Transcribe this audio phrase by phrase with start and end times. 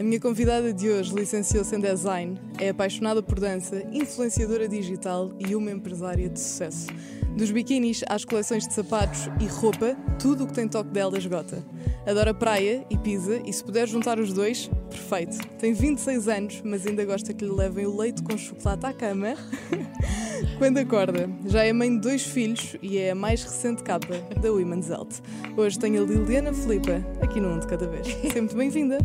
[0.00, 5.54] A minha convidada de hoje licenciou-se em design, é apaixonada por dança, influenciadora digital e
[5.54, 6.86] uma empresária de sucesso.
[7.36, 11.62] Dos biquínis às coleções de sapatos e roupa, tudo o que tem toque dela esgota.
[12.06, 15.36] Adora praia e pisa e se puder juntar os dois, perfeito.
[15.58, 19.34] Tem 26 anos, mas ainda gosta que lhe levem o leite com chocolate à cama
[20.56, 21.28] quando acorda.
[21.44, 25.20] Já é mãe de dois filhos e é a mais recente capa da Women's Health.
[25.58, 28.06] Hoje tenho a Liliana Filipa aqui no Um de Cada Vez.
[28.34, 28.96] Muito bem-vinda.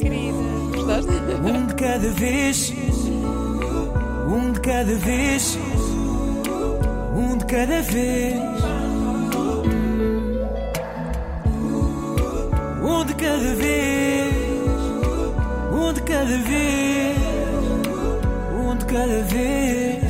[0.00, 0.42] Querida.
[0.74, 1.10] Gostaste?
[1.44, 2.72] Um de cada vez,
[4.26, 5.58] um de cada vez,
[7.16, 8.34] um de cada vez.
[12.82, 14.34] Um de cada vez,
[15.72, 17.18] um de cada vez,
[18.54, 20.05] um de cada vez.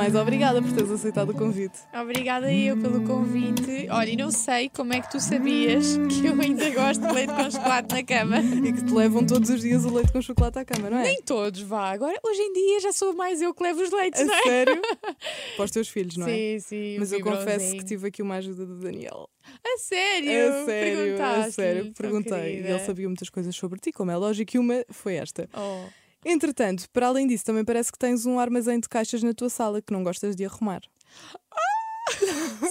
[0.00, 1.78] Mais, obrigada por teres aceitado o convite.
[1.92, 3.86] Obrigada eu pelo convite.
[3.90, 7.34] Olha, e não sei como é que tu sabias que eu ainda gosto de leite
[7.34, 8.40] com chocolate na cama.
[8.40, 11.02] E que te levam todos os dias o leite com chocolate à cama, não é?
[11.02, 11.90] Nem todos, vá.
[11.90, 14.42] Agora, hoje em dia, já sou mais eu que levo os leites, A não é?
[14.42, 14.80] sério?
[15.56, 16.30] Para os teus filhos, não é?
[16.30, 16.96] Sim, sim.
[16.98, 19.28] Mas eu confesso que tive aqui uma ajuda do Daniel.
[19.62, 20.62] A sério?
[20.62, 21.92] A sério, a sério.
[21.92, 22.60] Perguntei.
[22.62, 25.46] E ele sabia muitas coisas sobre ti, como é lógico, e uma foi esta.
[25.54, 25.99] Oh.
[26.24, 29.80] Entretanto, para além disso, também parece que tens um armazém de caixas na tua sala
[29.80, 30.82] que não gostas de arrumar.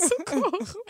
[0.09, 0.83] Socorro!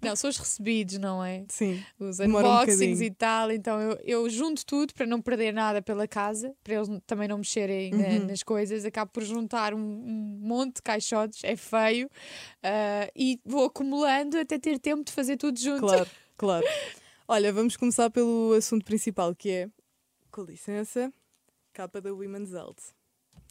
[0.00, 1.44] não, são os recebidos, não é?
[1.48, 1.82] Sim.
[1.98, 3.02] Os um unboxings bocadinho.
[3.02, 6.88] e tal, então eu, eu junto tudo para não perder nada pela casa, para eles
[7.06, 8.26] também não mexerem na- Uhum.
[8.26, 12.08] nas coisas, acabo por juntar um, um monte de caixotes, é feio,
[12.62, 15.80] ah, e vou acumulando até ter tempo de fazer tudo junto.
[15.80, 16.66] Claro, claro.
[17.28, 19.68] Olha, vamos começar pelo assunto principal, que é,
[20.30, 21.12] com licença,
[21.76, 22.94] capa da Women's Health.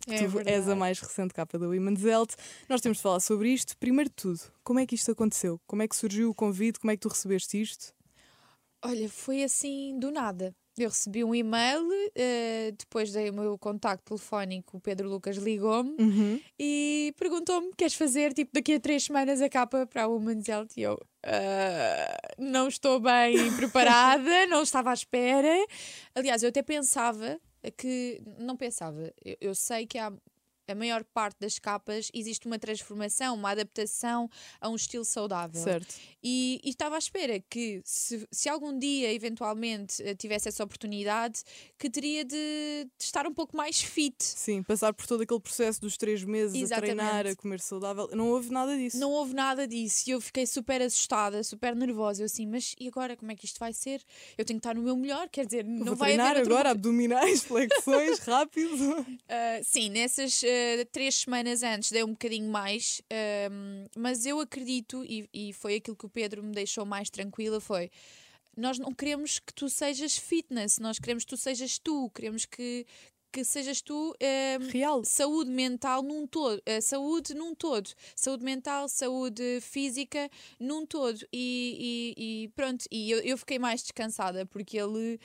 [0.07, 0.79] É tu és a verdade.
[0.79, 2.31] mais recente capa da Women's Health.
[2.67, 3.77] Nós temos de falar sobre isto.
[3.77, 5.59] Primeiro de tudo, como é que isto aconteceu?
[5.67, 6.79] Como é que surgiu o convite?
[6.79, 7.93] Como é que tu recebeste isto?
[8.83, 10.53] Olha, foi assim do nada.
[10.77, 11.81] Eu recebi um e-mail,
[12.13, 16.41] eh, depois dei o meu contacto telefónico, o Pedro Lucas ligou-me Uhum.
[16.59, 20.71] e perguntou-me: queres fazer tipo daqui a três semanas a capa para a Women's Health?
[20.75, 25.55] E eu "Ah, não estou bem preparada, não estava à espera.
[26.13, 27.39] Aliás, eu até pensava
[27.71, 28.21] que.
[28.39, 30.11] Não pensava, eu, eu sei que há.
[30.67, 35.61] A maior parte das capas existe uma transformação, uma adaptação a um estilo saudável.
[35.61, 35.95] Certo.
[36.23, 41.43] E, e estava à espera que, se, se algum dia eventualmente eh, tivesse essa oportunidade,
[41.77, 44.15] que teria de, de estar um pouco mais fit.
[44.19, 47.33] Sim, passar por todo aquele processo dos três meses a treinar, Exatamente.
[47.33, 48.09] a comer saudável.
[48.13, 48.97] Não houve nada disso.
[48.97, 52.23] Não houve nada disso e eu fiquei super assustada, super nervosa.
[52.23, 54.01] Eu assim, mas e agora como é que isto vai ser?
[54.37, 56.53] Eu tenho que estar no meu melhor, quer dizer, não Vou vai treinar haver outro
[56.53, 59.05] agora abdominais, flexões, rápido.
[59.29, 60.43] Ah, sim, nessas
[60.81, 65.75] ah, três semanas antes dei um bocadinho mais, ahm, mas eu acredito, e, e foi
[65.75, 67.89] aquilo que o Pedro me deixou mais tranquila, foi
[68.57, 72.85] nós não queremos que tu sejas fitness, nós queremos que tu sejas tu, queremos que,
[73.31, 75.03] que sejas tu ahm, Real.
[75.03, 81.19] saúde mental num todo, eh, saúde num todo, saúde mental, saúde física num todo.
[81.33, 85.19] E, e- e pronto, e eu, eu fiquei mais descansada porque ele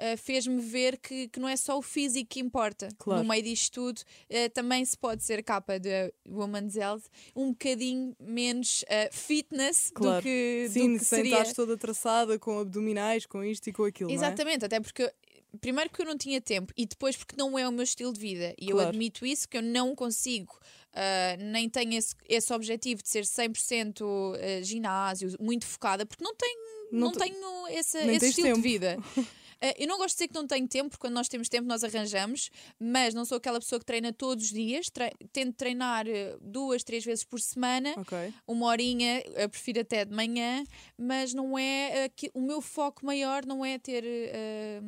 [0.00, 2.88] eh, fez-me ver que, que não é só o físico que importa.
[2.98, 3.22] Claro.
[3.22, 7.02] No meio disto tudo, eh, também se pode ser capa de Woman's Health
[7.36, 10.16] um bocadinho menos eh, fitness Claro.
[10.16, 14.10] do que, do Sim, que estares toda traçada com abdominais, com isto e com aquilo.
[14.10, 14.14] é?
[14.14, 15.12] Exatamente, até porque
[15.60, 18.20] primeiro que eu não tinha tempo e depois porque não é o meu estilo de
[18.20, 18.88] vida e eu Claro.
[18.90, 20.56] admito isso que eu não consigo
[20.94, 26.34] ah, nem tenho esse, esse objetivo de ser 100% ah, ginásio, muito focada, porque não
[26.34, 26.58] tenho,
[26.92, 28.56] Não não, te- tenho esse, esse estilo tempo.
[28.62, 28.96] de vida.
[29.62, 31.66] Ah, eu não gosto de dizer que não tenho tempo, porque quando nós temos tempo
[31.68, 36.06] nós arranjamos, mas não sou aquela pessoa que treina todos os dias, tre tento treinar
[36.08, 38.32] eh, duas, três vezes por semana, Ok.
[38.46, 40.64] uma horinha, eu prefiro até de manhã,
[40.96, 44.80] mas não é aqui- o meu foco maior não é ter eh,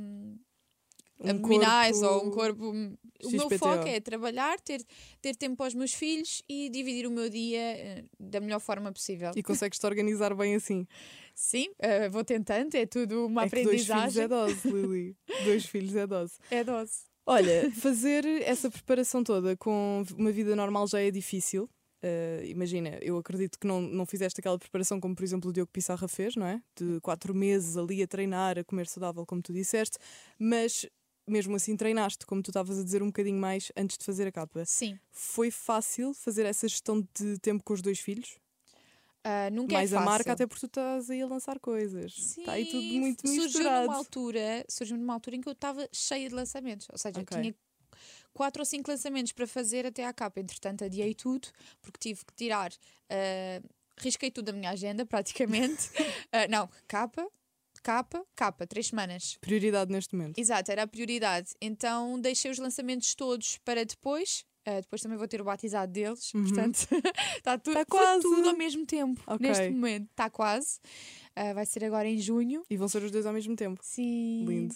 [1.21, 2.71] Um abdominais corpo ou um corpo.
[3.25, 3.59] O meu XPTO.
[3.59, 4.85] foco é trabalhar, ter,
[5.21, 8.91] ter tempo para os meus filhos e dividir o meu dia eh, da melhor forma
[8.91, 9.31] possível.
[9.37, 10.87] E consegues-te organizar bem assim.
[11.43, 14.23] Sim, eh, vou tentando, é tudo uma é que dois filhos aprendizagem.
[14.23, 15.17] é dose, Lili.
[15.45, 16.35] dois filhos é dose.
[16.49, 17.01] É dose.
[17.27, 21.69] Olha, fazer essa preparação toda com uma vida normal já é difícil.
[22.05, 25.73] Uh, imagina, eu acredito que não, não fizeste aquela preparação como, por exemplo, o Diogo
[25.73, 26.63] Pissarra fez, não é?
[26.79, 29.99] De quatro meses ali a treinar, a comer saudável, como tu disseste,
[30.39, 30.87] mas
[31.29, 34.33] mesmo assim treinaste, como tu estavas a dizer um bocadinho mais antes de fazer a
[34.33, 34.65] capa.
[34.65, 34.97] Sim.
[35.11, 38.39] Foi fácil fazer essa gestão de tempo com os dois filhos?
[39.25, 40.11] Ah, nunca mais é a fácil.
[40.13, 42.13] marca, até porque tu estás aí a lançar coisas.
[42.39, 43.87] Está aí tudo muito surgiu misturado.
[43.87, 47.41] numa altura surgiu numa altura em que eu estava cheia de lançamentos ou seja, Ok.
[47.41, 47.55] tinha
[48.33, 51.49] quatro ou cinco lançamentos para fazer até à capa entretanto adiei tudo
[51.81, 52.73] porque tive que tirar
[53.11, 53.63] ah,
[54.01, 55.91] risquei tudo da minha agenda, praticamente.
[56.33, 57.25] Ah, não, capa,
[57.83, 59.37] capa, capa, três semanas.
[59.41, 60.39] Prioridade neste momento.
[60.39, 61.53] Exato, era a prioridade.
[61.61, 64.45] Então deixei os lançamentos todos para depois.
[64.65, 66.77] Ah, depois também vou ter o batizado deles, portanto
[67.37, 68.23] está tudo, Tá foi quase.
[68.23, 69.21] tudo ao mesmo tempo.
[69.27, 69.47] Ok.
[69.49, 70.79] Neste momento está quase.
[71.35, 72.65] Ah, vai ser agora em junho.
[72.71, 73.81] E vão ser os dois ao mesmo tempo.
[73.83, 74.45] Sim.
[74.47, 74.75] Lindo.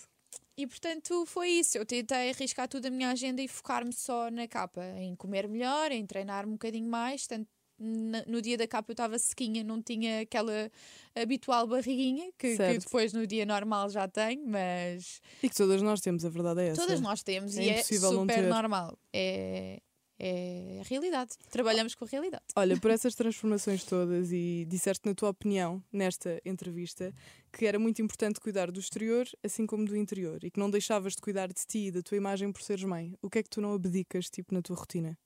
[0.58, 1.76] E portanto foi isso.
[1.78, 5.92] Eu tentei arriscar tudo a minha agenda e focar-me só na capa, em comer melhor,
[5.92, 7.26] em treinar um bocadinho mais.
[7.26, 7.46] Tanto
[7.78, 10.70] no dia da capa eu estava sequinha, não tinha aquela
[11.14, 16.00] habitual barriguinha que, que depois no dia normal já tenho, mas E que todas nós
[16.00, 16.81] temos, a verdade é essa.
[16.81, 18.99] todas nós temos É e é super normal.
[19.12, 19.81] É,
[20.19, 21.32] é a realidade.
[21.50, 22.44] Trabalhamos com a realidade.
[22.56, 27.12] Olha, por essas transformações todas e disseste na tua opinião nesta entrevista
[27.52, 31.14] que era muito importante cuidar do exterior assim como do interior e que não deixavas
[31.14, 33.14] de cuidar de ti e da tua imagem por seres mãe.
[33.20, 35.19] O que é que tu não abdicas tipo na tua rotina?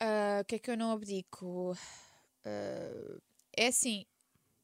[0.00, 1.76] Ah, O que é que eu não abdico?
[2.44, 3.18] Ah,
[3.56, 4.04] é assim,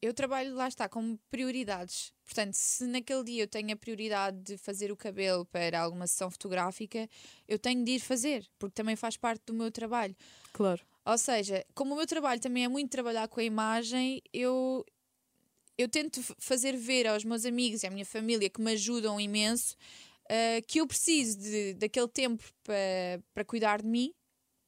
[0.01, 2.13] eu trabalho, lá está, com prioridades.
[2.23, 6.29] Portanto, se naquele dia eu tenho a prioridade de fazer o cabelo para alguma sessão
[6.29, 7.09] fotográfica,
[7.47, 10.15] eu tenho de ir fazer, porque também faz parte do meu trabalho.
[10.53, 10.81] Claro.
[11.05, 14.85] Ou seja, como o meu trabalho também é muito trabalhar com a imagem, eu,
[15.77, 19.75] eu tento fazer ver aos meus amigos e à minha família que me ajudam imenso
[20.29, 24.13] ah, que eu preciso de, daquele tempo para para cuidar de mim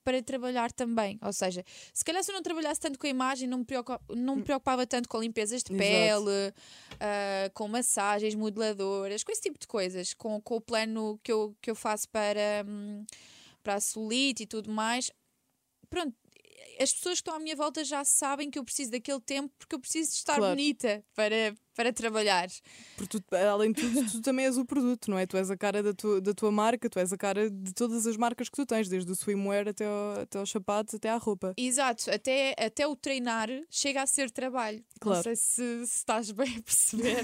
[0.09, 1.19] para trabalhar também.
[1.21, 1.63] Ou seja,
[1.93, 4.43] se calhar se eu não trabalhasse tanto com a imagem, não me, preocupa- não me
[4.43, 5.77] preocupava tanto com limpezas de Exato.
[6.25, 6.53] pele,
[6.99, 11.55] ah, com massagens modeladoras, com esse tipo de coisas, com, com o plano que eu,
[11.61, 13.05] que eu faço para, hum,
[13.61, 15.11] para a celulite e tudo mais.
[15.91, 16.15] Pronto,
[16.79, 19.75] as pessoas que estão à minha volta já sabem que eu preciso daquele tempo porque
[19.75, 20.55] eu preciso de estar Claro.
[20.55, 22.47] bonita para, para trabalhar.
[22.97, 25.25] Porque tu, além de tudo, tu também és o produto, não é?
[25.25, 28.05] Tu és a cara da tua, da tua marca, tu és a cara de todas
[28.05, 31.17] as marcas que tu tens, desde o swimwear até, ao, até aos sapatos, até à
[31.17, 31.53] roupa.
[31.57, 34.83] Exato, até, até o treinar chega a ser trabalho.
[34.99, 35.17] Claro.
[35.17, 37.23] Não sei se, se estás bem a perceber,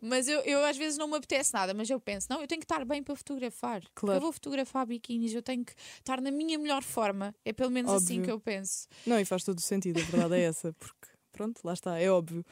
[0.00, 2.60] mas eu, eu às vezes não me apetece nada, mas eu penso, não, eu tenho
[2.60, 3.82] que estar bem para fotografar.
[3.94, 4.18] Claro.
[4.18, 7.34] eu vou fotografar biquínis, eu tenho que estar na minha melhor forma.
[7.44, 8.24] É pelo menos assim Óbvio.
[8.24, 8.86] que eu penso.
[9.06, 12.10] Não, e faz todo o sentido, a verdade é essa, porque pronto, lá está, é
[12.10, 12.44] óbvio.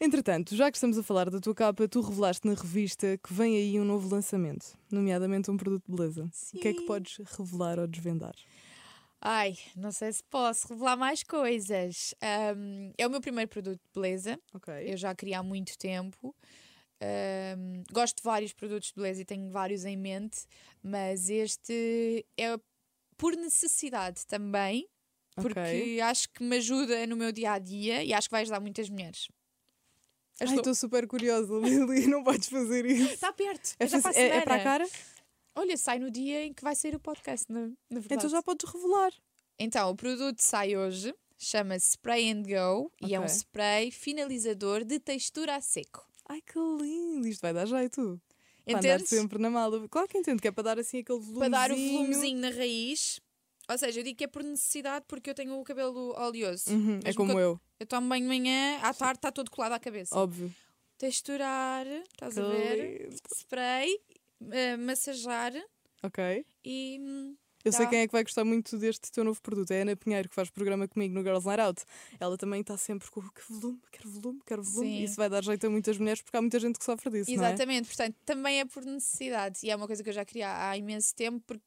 [0.00, 3.56] Entretanto, já que estamos a falar da tua capa, tu revelaste na revista que vem
[3.56, 6.30] aí um novo lançamento, nomeadamente um produto de beleza.
[6.52, 6.86] O que é que Sim.
[6.86, 8.34] podes revelar ou desvendar?
[9.20, 12.14] Ai, não sei se posso revelar mais coisas.
[12.20, 14.38] Ahm, é o meu primeiro produto de beleza.
[14.52, 14.68] Ok.
[14.86, 16.34] Eu já queria há muito tempo.
[17.00, 20.46] Ahm, gosto de vários produtos de beleza e tenho vários em mente,
[20.82, 22.58] mas este é
[23.16, 24.88] por necessidade também,
[25.38, 26.00] porque Ok.
[26.02, 28.90] acho que me ajuda no meu dia a dia e acho que vai ajudar muitas
[28.90, 29.28] mulheres.
[30.40, 33.12] Ai, estou super curiosa, Lili, não podes fazer isso.
[33.12, 34.88] Está perto, É, é, já para a é- é para a cara?
[35.56, 37.60] Olha, sai no dia em que vai sair o podcast, na,
[37.90, 38.14] na verdade.
[38.14, 39.12] Então já podes revelar.
[39.58, 44.98] Então, o produto sai hoje, chama-se Spray and Go e é um spray finalizador de
[44.98, 46.04] textura a seco.
[46.28, 48.20] Ai, que lindo, isto vai dar jeito.
[48.64, 49.08] Para andar Entendes?
[49.10, 49.86] sempre na mala.
[49.88, 51.38] Claro que entendo, que é para dar assim aquele volume.
[51.38, 53.20] Para dar o volumezinho na raiz.
[53.68, 56.70] Ou seja, eu digo que é por necessidade porque eu tenho o cabelo oleoso.
[56.70, 59.78] Uhum, é como eu, Eu tomo banho de manhã, à tarde está todo colado à
[59.78, 60.14] cabeça.
[60.16, 60.52] óbvio.
[60.98, 63.08] Texturar, estás a ver?
[63.34, 63.98] Spray,
[64.52, 65.52] eh, massajar
[66.02, 66.46] Ok.
[66.64, 66.98] e.
[67.00, 67.90] hum, Eu sei Tá.
[67.90, 69.70] quem é que vai gostar muito deste teu novo produto.
[69.70, 71.82] É a Ana Pinheiro, que faz programa comigo no Girls Night Out.
[72.20, 74.98] Ela também está sempre com que volume, quero volume, quero volume.
[74.98, 75.02] Sim.
[75.04, 77.34] Isso vai dar jeito a muitas mulheres, porque há muita gente que sofre disso, é?
[77.34, 79.58] Exatamente, portanto, também é por necessidade.
[79.62, 81.64] E é uma coisa que eu já queria há imenso tempo, porque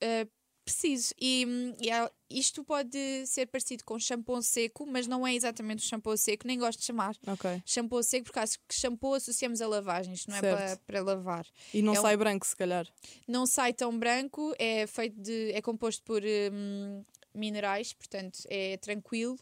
[0.00, 0.26] eh,
[0.64, 1.14] preciso.
[1.20, 1.46] E,
[1.80, 6.16] e há- isto pode ser parecido com shampoo seco, mas não é exatamente o shampoo
[6.16, 7.62] seco, nem gosto de chamar Ok.
[7.66, 10.80] shampoo seco, porque acho que shampoo associamos a lavagem, isto não é para, Certo.
[10.86, 11.46] para lavar.
[11.74, 12.86] E não É um- sai branco, se calhar.
[13.28, 15.52] Não sai tão branco, é feito de.
[15.52, 17.04] é composto por hum,
[17.34, 19.38] minerais, portanto é tranquilo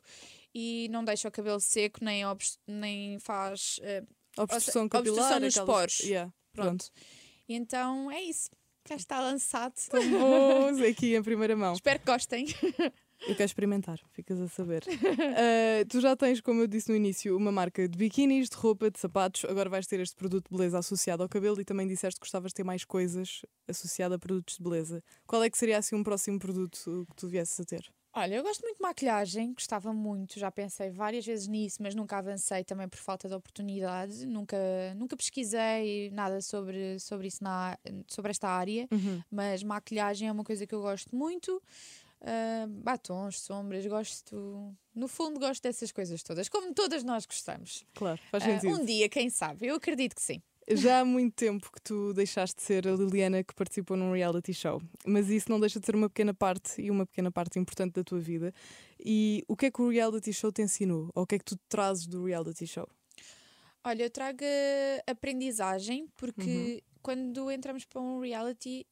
[0.54, 2.22] e não deixa o cabelo seco, nem,
[2.66, 3.78] nem faz.
[3.82, 4.02] eh,
[4.38, 5.16] Obstrução capilar.
[5.18, 5.98] obstrução nos aquelas- poros.
[6.00, 6.86] Yeah, pronto.
[7.48, 8.48] E então é isso.
[8.88, 9.75] Já está lançado.
[9.92, 11.75] Bons aqui em primeira mão.
[11.75, 12.46] Espero que gostem.
[13.28, 14.82] Eu quero experimentar, ficas a saber.
[14.88, 18.90] Ah, tu já tens, como eu disse no início, uma marca de biquínis, de roupa,
[18.90, 19.44] de sapatos.
[19.44, 22.50] Agora vais ter este produto de beleza associado ao cabelo e também disseste que gostavas
[22.50, 25.04] de ter mais coisas associadas a produtos de beleza.
[25.26, 27.92] Qual é que seria assim um próximo produto que tu viesses a ter?
[28.12, 32.18] Olha, eu gosto muito de maquilhagem, gostava muito, já pensei várias vezes nisso, mas nunca
[32.18, 34.26] avancei também por falta de oportunidade.
[34.26, 34.56] Nunca,
[34.96, 38.88] nunca pesquisei nada sobre, sobre isso na, sobre esta área,
[39.30, 41.62] mas maquilhagem é uma coisa que eu gosto muito.
[42.20, 44.76] Ah, batons, sombras, gosto.
[44.92, 47.84] No fundo, gosto dessas coisas todas, como todas nós gostamos.
[47.94, 48.80] Claro, faz Ah, sentido.
[48.82, 49.68] um dia, quem sabe?
[49.68, 50.42] Eu acredito que sim.
[50.76, 54.54] Já há muito tempo que tu deixaste de ser a Liliana que participou num reality
[54.54, 57.94] show, mas isso não deixa de ser uma pequena parte e uma pequena parte importante
[57.94, 58.52] da tua vida.
[58.98, 61.10] E o que é que o reality show te ensinou?
[61.14, 62.88] Ou o que é que tu trazes do reality show?
[63.82, 64.44] Olha, eu trago
[65.06, 66.50] aprendizagem, porque
[66.82, 66.98] Uhum.
[67.02, 68.86] quando entramos para um reality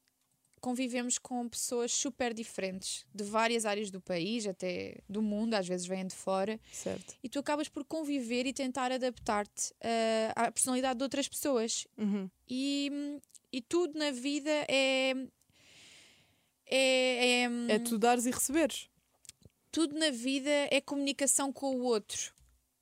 [0.59, 5.87] convivemos com pessoas super diferentes, de várias áreas do país, até do mundo, às vezes
[5.87, 7.17] vêm de fora, Certo.
[7.23, 11.87] e tu acabas por conviver e tentar adaptar-te eh, à personalidade de outras pessoas.
[11.97, 12.29] Uhum.
[12.49, 13.19] E,
[13.53, 15.15] e tudo na vida é.
[16.67, 18.89] É, é, É tu dares e receberes.
[19.73, 22.33] tudo na vida é comunicação com o outro.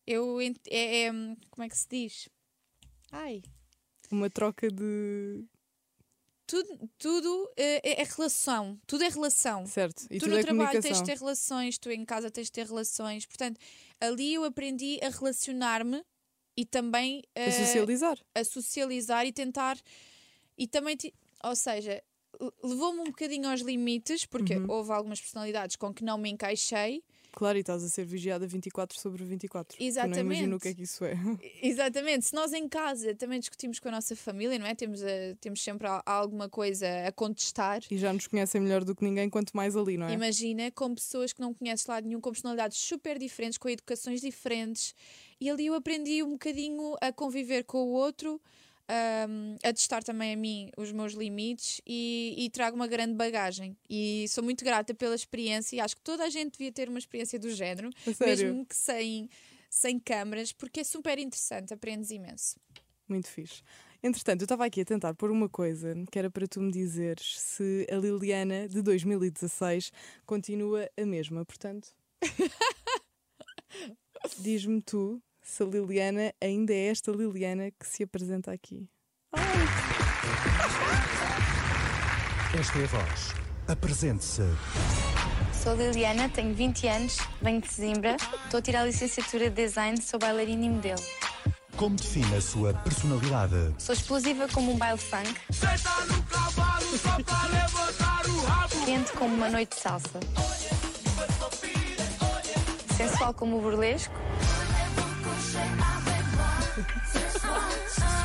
[0.07, 1.11] Eu é, é-
[1.51, 2.29] como é que se diz?
[3.13, 3.43] Ai,
[4.11, 5.45] Uma troca de.
[6.47, 8.79] Tudo, tudo eh, é, é relação.
[8.87, 9.67] Tudo é relação.
[9.67, 10.07] Certo.
[10.11, 12.67] E tu no é trabalho tens de ter relações, tu em casa tens de ter
[12.67, 13.27] relações.
[13.27, 13.59] Portanto,
[14.01, 16.03] ali eu aprendi a relacionar-me
[16.57, 18.19] e também A eh, socializar.
[18.35, 19.77] a socializar e tentar.
[20.57, 20.97] E também,
[21.45, 22.03] ou seja,
[22.41, 24.71] le- levou-me um bocadinho aos limites, porque Uhum.
[24.71, 27.03] houve algumas personalidades com que não me encaixei.
[27.39, 29.77] Claro, e estás a ser vigiada 24 sobre 24.
[29.77, 30.21] Eu não Exatamente.
[30.21, 31.15] imagino o que é que isso é.
[31.63, 34.75] Exatamente, se nós em casa também discutimos com a nossa família, não é?
[34.75, 37.83] Temos, a- temos sempre al- alguma coisa a contestar.
[37.91, 40.15] E já nos conhecem melhor do que ninguém, quanto mais ali, não é?
[40.15, 44.23] Imagina com pessoas que não conheces de lado nenhum, com personalidades super diferentes, com educações
[44.23, 44.95] diferentes.
[45.39, 48.41] E ali eu aprendi um bocadinho a conviver com o outro,
[48.89, 53.77] ahm, a testar também a mim os meus limites e, e trago uma grande bagagem.
[53.89, 56.99] E sou muito grata pela experiência e acho que toda a gente devia ter uma
[56.99, 57.91] experiência do género,
[58.21, 59.29] mesmo que sem,
[59.71, 62.57] sem câmaras, porque é super interessante, aprendes imenso.
[63.09, 63.63] Muito fixe.
[64.03, 67.41] Entretanto, eu estava aqui a tentar pôr uma coisa que era para tu me dizeres
[67.41, 69.91] se a Liliana de 2016
[70.25, 71.45] continua a mesma.
[71.45, 71.89] Portanto,
[74.39, 78.89] diz-me tu se a Liliana ainda é esta Liliana que se apresenta aqui.
[82.59, 83.35] Esta é a voz.
[83.69, 84.43] Apresente-se.
[85.53, 90.01] Sou Liliana, tenho 20 anos, venho de Zimbra, estou a tirar a licenciatura de Design,
[90.03, 91.03] sou bailarina e modelo.
[91.77, 93.75] Como define a sua personalidade?
[93.79, 95.33] Sou explosiva como um baile funk,
[98.85, 100.21] quente como uma noite de salsa,
[102.97, 104.15] sensual como o burlesco.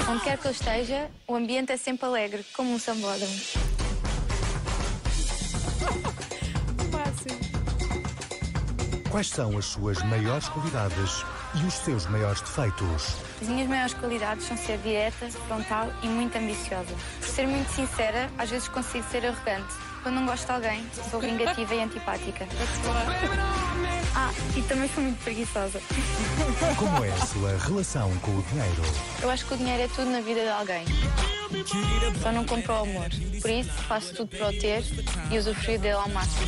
[0.10, 3.34] Onde quer que eu esteja, o ambiente é sempre alegre, como um sambódromo.
[9.10, 11.26] Quais são as suas maiores qualidades
[11.62, 13.16] e os seus maiores defeitos?
[13.42, 16.94] As minhas maiores qualidades são ser direta, frontal e muito ambiciosa.
[17.20, 19.91] Por ser muito sincera, às vezes consigo ser arrogante.
[20.04, 22.46] Quando não gosto de alguém, sou vingativa e antipática.
[24.14, 25.80] Ah, e também sou muito preguiçosa.
[26.78, 28.82] Como é a sua relação com o dinheiro?
[29.22, 30.84] Eu acho que o dinheiro é tudo na vida de alguém.
[32.22, 33.06] Só não compro o amor.
[33.42, 34.84] Por isso, faço tudo para o ter
[35.32, 36.46] e usufruir dele ao máximo.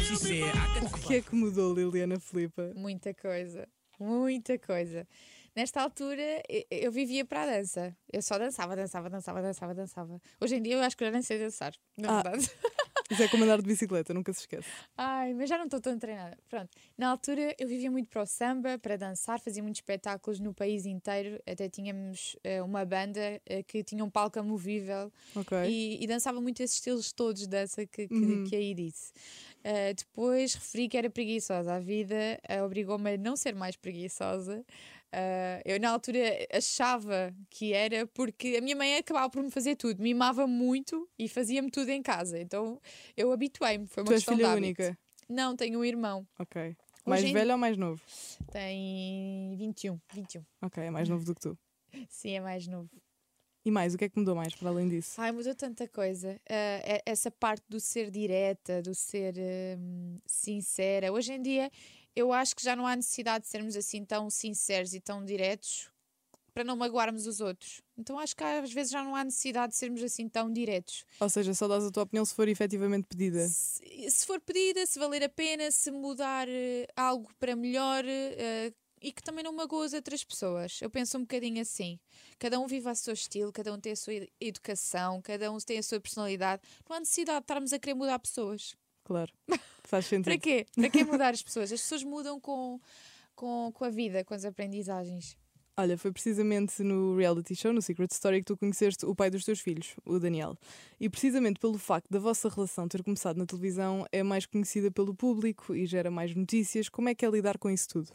[0.81, 2.73] O que é que mudou, Liliana Filipa?
[2.75, 3.65] Muita coisa,
[3.97, 5.07] muita coisa.
[5.55, 7.95] Nesta altura eu vivia para a dança.
[8.11, 10.19] Eu só dançava, dançava, dançava, dançava, dançava.
[10.41, 12.21] Hoje em dia eu acho que eu já nem sei dançar, na Ah.
[12.23, 12.51] verdade.
[13.09, 14.67] Isso é como andar de bicicleta, nunca se esquece.
[14.97, 16.37] Ai, mas já não estou tão treinada.
[16.49, 16.69] Pronto.
[16.97, 20.85] Na altura eu vivia muito para o samba, para dançar, fazia muitos espetáculos no país
[20.85, 21.41] inteiro.
[21.45, 25.57] Até tínhamos eh, uma banda eh, que tinha um palco amovível Ok.
[25.69, 28.43] e, e dançava muito esses estilos todos de dança que, que, Uhum.
[28.45, 29.11] que aí disse.
[29.65, 31.73] Uh, depois referi que era preguiçosa.
[31.75, 32.15] A vida
[32.49, 34.63] uh, obrigou-me a não ser mais preguiçosa.
[35.13, 36.19] Uh, eu, na altura,
[36.51, 41.29] achava que era porque a minha mãe acabava por me fazer tudo, mimava muito e
[41.29, 42.39] fazia-me tudo em casa.
[42.39, 42.81] Então
[43.15, 43.85] eu habituei-me.
[43.85, 44.97] Foi uma Tu és filha única.
[45.29, 46.27] Não, tenho um irmão.
[46.39, 46.75] Ok.
[47.05, 48.01] Mais em- velho ou mais novo?
[48.51, 49.99] Tem 21.
[50.13, 50.43] 21.
[50.61, 51.57] Ok, é mais novo do que tu.
[52.09, 52.89] Sim, é mais novo.
[53.65, 55.13] E mais, o que é que mudou mais para além disso?
[55.21, 56.37] Ai, mudou tanta coisa.
[56.49, 59.35] É- essa parte do ser direta, do ser
[59.79, 61.13] hum, sincera.
[61.13, 61.71] Hoje em dia,
[62.15, 65.89] eu acho que já não há necessidade de sermos assim tão sinceros e tão diretos
[66.53, 67.81] para não magoarmos os outros.
[67.97, 71.03] Então acho que às vezes já não há necessidade de sermos assim tão diretos.
[71.19, 73.47] Ou seja, só dás a tua opinião se for efetivamente pedida.
[73.47, 78.71] Se, se for pedida, se valer a pena, se mudar eh, algo para melhor eh,
[79.01, 80.79] e que também não magoa as outras pessoas.
[80.79, 81.99] Eu penso um bocadinho assim.
[82.37, 85.57] Cada um vive a seu estilo, cada um tem a sua ed- educação, cada um
[85.57, 86.61] tem a sua personalidade.
[86.87, 88.75] Não há necessidade de estarmos a querer mudar pessoas.
[89.03, 89.31] Claro.
[89.83, 90.25] Faz sentido.
[90.25, 90.65] Para quê?
[90.75, 91.71] Para que mudar as pessoas?
[91.71, 92.79] As pessoas mudam com,
[93.35, 95.37] com, com a vida, com as aprendizagens.
[95.75, 99.43] Olha, foi precisamente no reality show, no Secret Story, que tu conheceste o pai dos
[99.43, 100.55] teus filhos, o Daniel.
[100.99, 105.15] E precisamente pelo facto da vossa relação ter começado na televisão, é mais conhecida pelo
[105.15, 106.89] público e gera mais notícias.
[106.89, 108.13] Como é que é lidar com isso tudo?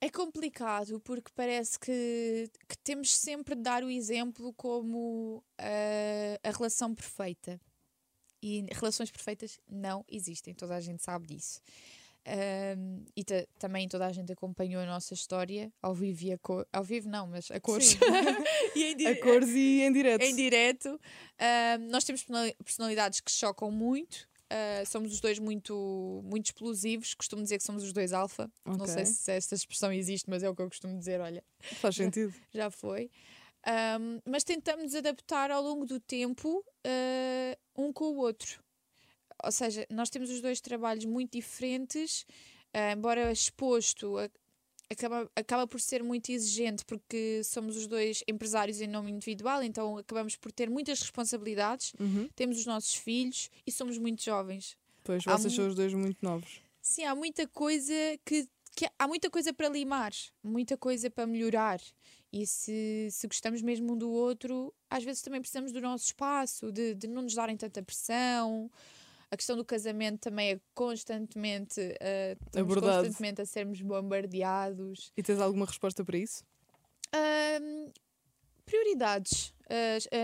[0.00, 6.50] É complicado porque parece que, que temos sempre de dar o exemplo como ah, a
[6.50, 7.60] relação perfeita.
[8.42, 11.60] E relações perfeitas não existem, toda a gente sabe disso.
[12.26, 16.38] Ahm, e ta- também toda a gente acompanhou a nossa história ao vivo e a
[16.38, 16.66] cor.
[16.72, 17.96] Ao vivo não, mas a cores.
[18.76, 20.22] E em, A cores e em direto.
[20.22, 21.00] em direto.
[21.38, 24.28] Ahm, nós temos personali- personalidades que chocam muito.
[24.50, 27.14] Ah, somos os dois muito, muito explosivos.
[27.14, 28.50] Costumo dizer que somos os dois alfa.
[28.64, 28.86] Não Ok.
[28.88, 31.20] sei se esta expressão existe, mas é o que eu costumo dizer.
[31.20, 31.42] Olha,
[31.80, 32.34] Faz sentido.
[32.52, 33.10] já foi.
[33.66, 38.60] Ahm, mas tentamos adaptar ao longo do tempo ah, um com o outro.
[39.44, 42.26] Ou seja, nós temos os dois trabalhos muito diferentes,
[42.74, 44.16] ah, embora exposto,
[44.90, 49.96] acaba, acaba por ser muito exigente porque somos os dois empresários em nome individual, então
[49.98, 52.28] acabamos por ter muitas responsabilidades, Uhum.
[52.34, 54.76] temos os nossos filhos e somos muito jovens.
[55.04, 56.60] Pois, Há vocês mu- são os dois muito novos.
[56.82, 57.92] Sim, há muita coisa
[58.24, 61.80] que, que há muita coisa para limar, muita coisa para melhorar.
[62.32, 66.70] E se, se gostamos mesmo um do outro, às vezes também precisamos do nosso espaço,
[66.70, 68.70] de, de não nos darem tanta pressão.
[69.32, 71.80] A questão do casamento também é constantemente,
[72.56, 72.98] Abordado.
[72.98, 75.12] constantemente a sermos bombardeados.
[75.16, 76.44] E tens alguma resposta para isso?
[78.64, 79.52] Prioridades.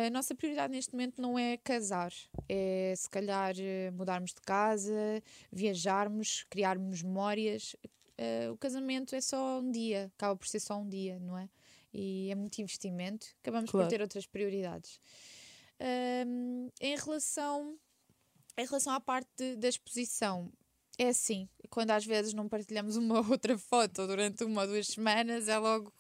[0.07, 2.13] A nossa prioridade neste momento não é casar,
[2.49, 5.21] é se calhar eh, mudarmos de casa,
[5.51, 7.75] viajarmos, criarmos memórias.
[8.17, 11.49] Eh, o casamento é só um dia, acaba por ser só um dia, não é?
[11.93, 13.87] E é muito investimento, acabamos Claro.
[13.87, 14.99] por ter outras prioridades.
[15.81, 17.77] Ahm, em relação
[18.57, 20.49] em relação à parte de- da exposição,
[20.97, 25.49] é assim, quando às vezes não partilhamos uma outra foto durante uma ou duas semanas,
[25.49, 25.93] é logo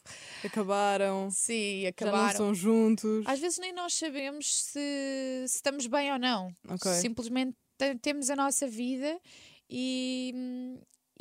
[0.44, 2.36] Acabaram, Sim, já não acabaram.
[2.36, 3.24] são juntos.
[3.26, 6.54] Às vezes nem nós sabemos se, se estamos bem ou não.
[6.68, 6.92] Ok.
[6.92, 9.20] Simplesmente te- temos a nossa vida
[9.68, 10.73] e, hum,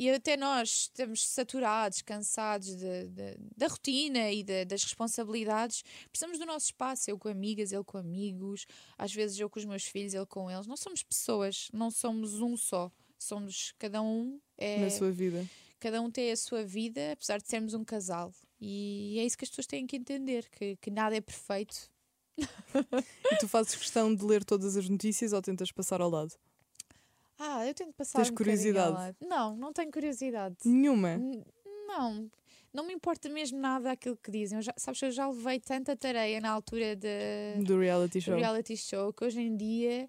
[0.04, 5.82] e até nós estamos saturados, cansados de- de- da rotina e de- das responsabilidades.
[6.10, 8.66] Precisamos do nosso espaço, eu com amigas, ele com amigos,
[8.98, 10.66] às vezes eu com os meus filhos, ele com eles.
[10.66, 12.90] Não somos pessoas, não somos um só.
[13.18, 15.48] Somos cada um é, Na sua vida.
[15.80, 18.32] cada um tem a sua vida, apesar de sermos um casal.
[18.60, 21.90] E é isso que as pessoas têm que entender: que, que nada é perfeito.
[23.32, 26.34] E tu fazes questão de ler todas as notícias ou tentas passar ao lado?
[27.38, 28.92] Ah, eu tenho que passar Tens um curiosidade?
[28.92, 29.16] lado.
[29.20, 30.56] Não, não tenho curiosidade.
[30.64, 31.14] Nenhuma.
[31.14, 31.44] N-
[31.86, 32.30] Não,
[32.72, 34.58] não me importa mesmo nada aquilo que dizem.
[34.58, 38.36] Eu já, sabes, eu já levei tanta tareia na altura de, Do reality do show.
[38.36, 40.08] reality show que hoje em dia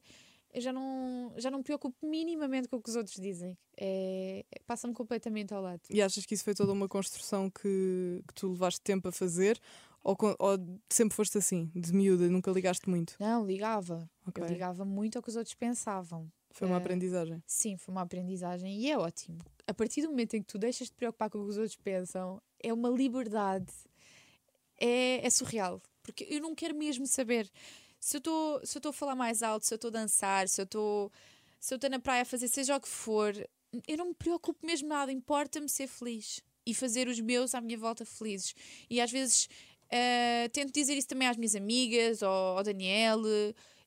[0.53, 3.57] eu já não, já não me preocupo minimamente com o que os outros dizem.
[3.77, 5.81] É, é- Passa-me completamente ao lado.
[5.89, 9.59] E achas que isso foi toda uma construção que, que tu levaste tempo a fazer?
[10.03, 10.57] Ou, ou
[10.89, 13.15] sempre foste assim, de miúda, nunca ligaste muito?
[13.19, 14.07] Não, ligava.
[14.27, 14.43] Ok.
[14.43, 16.31] Eu ligava muito ao que os outros pensavam.
[16.55, 17.43] Foi uma Eh, aprendizagem.
[17.45, 19.39] Sim, foi uma aprendizagem e é ótimo.
[19.67, 21.75] A partir do momento em que tu deixas de preocupar com o que os outros
[21.75, 23.71] pensam, é uma liberdade.
[24.79, 25.81] É, é surreal.
[26.01, 27.51] Porque eu não quero mesmo saber
[27.99, 31.11] se eu estou a falar mais alto, se eu estou a dançar, se eu estou
[31.59, 33.33] se eu estou na praia a fazer seja o que for.
[33.87, 35.11] Eu não me preocupo mesmo nada.
[35.11, 38.53] Importa-me ser feliz e fazer os meus à minha volta felizes.
[38.89, 39.49] E às vezes
[39.89, 43.19] eh, tento dizer isso também às minhas amigas ou ao Daniel.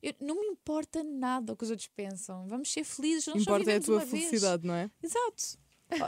[0.01, 2.47] Eu- não me importa nada o que os outros pensam.
[2.47, 3.27] Vamos ser felizes.
[3.27, 4.25] Nós só Importa é a tua uma vez.
[4.25, 4.89] felicidade, não é?
[5.03, 5.57] Exato.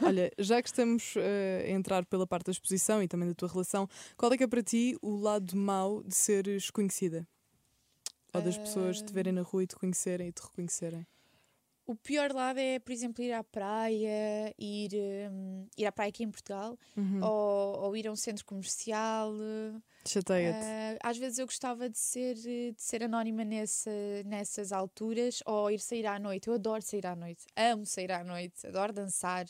[0.05, 3.49] Olha, já que estamos eh, a entrar pela parte da exposição e também da tua
[3.49, 7.27] relação, qual é que é para ti o lado mau de seres conhecida?
[8.33, 11.05] Ou das pessoas te verem na rua e te conhecerem e te reconhecerem?
[11.85, 14.91] O pior lado é, por exemplo, ir à praia, ir,
[15.31, 17.19] hum, ir à praia aqui em Portugal, Uhum.
[17.23, 19.33] ou, ou ir a um centro comercial.
[20.05, 20.65] Chateia-te.
[20.65, 23.91] Ah, às vezes eu gostava de ser, de ser anónima nessa,
[24.25, 26.47] nessas alturas, ou ir sair à noite.
[26.47, 29.45] Eu adoro sair à noite, amo sair à noite, adoro dançar.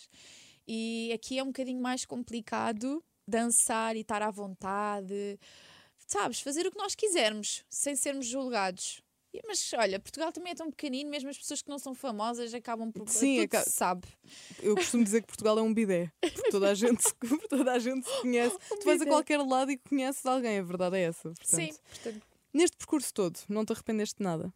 [0.68, 5.40] E aqui é um bocadinho mais complicado dançar e estar à vontade,
[6.08, 6.42] sabes?
[6.42, 9.02] Fazer o que nós quisermos, sem sermos julgados.
[9.48, 12.92] Mas olha, Portugal também é tão pequenino, mesmo as pessoas que não são famosas acabam
[12.92, 13.08] por.
[13.08, 14.08] Sim, tudo aca- se sabe.
[14.62, 16.12] Eu costumo dizer que Portugal é um bidé.
[16.20, 17.04] Porque toda a gente,
[17.50, 18.58] toda a gente se conhece.
[18.80, 21.30] tu vais a qualquer lado e conheces alguém, a verdade é essa.
[21.30, 22.22] Portanto, Sim, portanto,
[22.54, 24.54] Neste percurso todo, não te arrependeste de nada?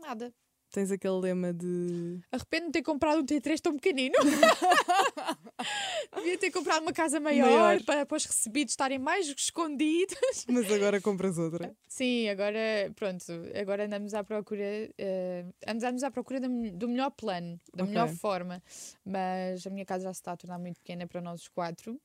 [0.00, 0.32] nada.
[0.70, 2.20] Tens aquele lema de.
[2.30, 4.14] Arrependo de ter comprado um T3 tão pequenino.
[6.14, 7.82] Devia ter comprado uma casa maior, Maior.
[7.84, 10.16] para, para os recebidos estarem mais escondidos.
[10.48, 11.74] Mas agora compras outra.
[11.86, 13.24] Sim, agora, pronto,
[13.58, 17.94] agora andamos à procura, eh, andamos à procura do, do melhor plano, da Ok.
[17.94, 18.62] melhor forma.
[19.04, 21.98] Mas a minha casa já se está a tornar muito pequena para nós os quatro.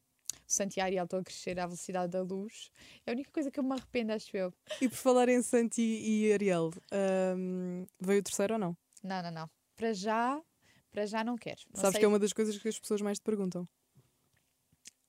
[0.47, 2.69] Santi e estão a crescer à velocidade da luz.
[3.05, 4.53] É a única coisa que eu me arrependo, acho eu.
[4.81, 6.71] E por falar em Santi e Ariel,
[7.37, 8.77] hum, veio o terceiro ou não?
[9.03, 9.49] Não, não, não.
[9.75, 10.41] Para já,
[10.91, 11.61] para já não quero.
[11.73, 13.67] Não Sabes sei- que é uma das coisas que as pessoas mais te perguntam.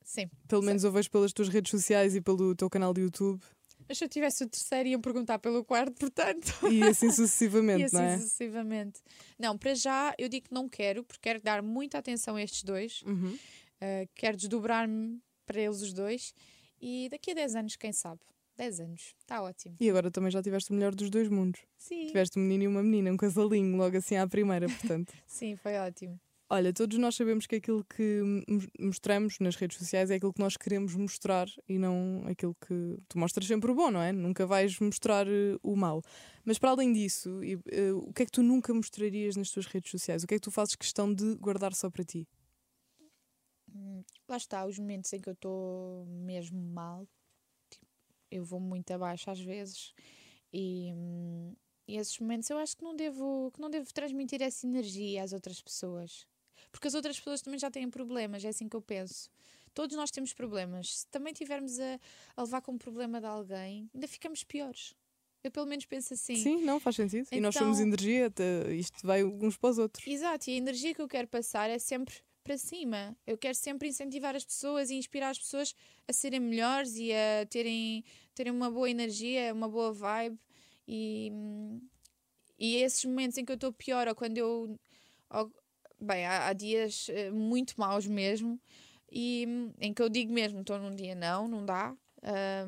[0.04, 0.28] Sim.
[0.48, 3.40] Pelo menos eu vejo pelas tuas redes sociais e pelo teu canal de YouTube
[3.88, 6.52] Mas se eu tivesse o terceiro, iam perguntar pelo quarto, portanto.
[6.70, 8.18] e assim sucessivamente, E assim não é?
[8.18, 9.00] sucessivamente.
[9.38, 12.62] Não, para já eu digo que não quero, porque quero dar muita atenção a estes
[12.62, 13.02] dois.
[13.02, 13.36] Uhum.
[13.84, 16.32] Uh, quero desdobrar-me para eles os dois.
[16.80, 18.20] E daqui a 10 anos, quem sabe?
[18.56, 19.14] 10 anos.
[19.20, 19.76] Está ótimo.
[19.80, 21.60] E agora também já tiveste o melhor dos dois mundos.
[21.76, 22.06] Sim.
[22.06, 25.12] Tiveste um menino e uma menina, um casalinho, logo assim à primeira, portanto.
[25.26, 26.18] Sim, foi ótimo.
[26.50, 30.40] Olha, todos nós sabemos que aquilo que mos- mostramos nas redes sociais é aquilo que
[30.40, 34.12] nós queremos mostrar e não aquilo que tu mostras sempre o bom, não é?
[34.12, 36.02] Nunca vais mostrar eh, o mau.
[36.44, 39.90] Mas para além disso, eh, o que é que tu nunca mostrarias nas tuas redes
[39.90, 40.22] sociais?
[40.22, 42.28] O que é que tu fazes questão de guardar só para ti?
[44.28, 47.06] Lá está, os momentos em que eu estou mesmo mal,
[47.70, 47.86] tipo,
[48.30, 49.92] eu vou muito abaixo às vezes,
[50.52, 50.92] e,
[51.88, 55.32] e esses momentos eu acho que não devo, que não devo transmitir essa energia às
[55.32, 56.26] outras pessoas.
[56.70, 59.28] Porque as outras pessoas também já têm problemas, é assim que eu penso.
[59.72, 60.98] Todos nós temos problemas.
[61.00, 62.00] Se também tivermos a,
[62.36, 64.94] a levar com um problema de alguém, ainda ficamos piores.
[65.42, 66.36] Eu pelo menos penso assim.
[66.36, 67.28] Sim, não faz sentido.
[67.30, 68.32] e nós somos Então- energia,
[68.72, 70.06] isto vai uns para os outros.
[70.06, 73.16] Exato, e a energia que eu quero passar é sempre para cima.
[73.26, 75.74] Eu quero sempre incentivar as pessoas e inspirar as pessoas
[76.06, 78.04] a serem melhores e a terem,
[78.34, 80.38] terem uma boa energia, uma boa vibe.
[80.86, 81.32] E,
[82.58, 84.78] e esses momentos em que eu estou pior, ou quando eu.
[85.30, 85.52] ou-
[85.98, 88.60] bem, há, há dias eh, muito maus mesmo,
[89.10, 89.46] e
[89.80, 91.96] em que eu digo mesmo: estou num dia não, não dá.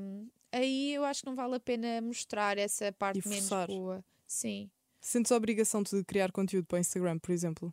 [0.01, 4.03] hum, aí eu acho que não vale a pena mostrar essa parte menos boa.
[4.27, 4.71] Sim.
[5.01, 7.73] Sentes a obrigação de criar conteúdo para o Instagram, por exemplo?